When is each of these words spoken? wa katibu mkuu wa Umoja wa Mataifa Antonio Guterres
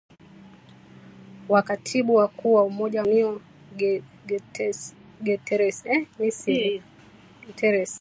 wa 1.49 1.61
katibu 1.61 2.21
mkuu 2.21 2.53
wa 2.53 2.63
Umoja 2.63 3.01
wa 3.03 3.07
Mataifa 3.07 4.95
Antonio 5.25 6.81
Guterres 7.47 7.99